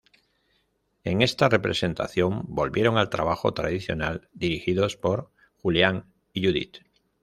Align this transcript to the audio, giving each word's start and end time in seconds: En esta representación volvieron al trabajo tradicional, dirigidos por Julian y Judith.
En 1.03 1.21
esta 1.21 1.47
representación 1.47 2.41
volvieron 2.47 2.97
al 2.97 3.11
trabajo 3.11 3.53
tradicional, 3.53 4.29
dirigidos 4.33 4.97
por 4.97 5.29
Julian 5.57 6.11
y 6.33 6.43
Judith. 6.43 6.77